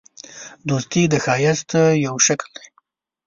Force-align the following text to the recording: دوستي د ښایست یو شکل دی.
دوستي 0.67 1.03
د 1.09 1.13
ښایست 1.25 1.69
یو 2.05 2.15
شکل 2.27 2.49
دی. 2.57 2.67